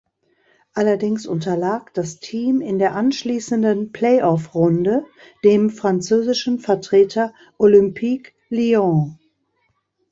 [0.73, 5.05] Allerdings unterlag das Team in der anschließenden Play-off-Runde
[5.43, 9.19] dem französischen Vertreter Olympique Lyon.